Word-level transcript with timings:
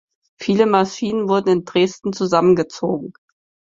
Viele 0.39 0.65
Maschinen 0.65 1.29
wurden 1.29 1.49
in 1.49 1.63
Dresden 1.65 2.11
zusammengezogen. 2.11 3.13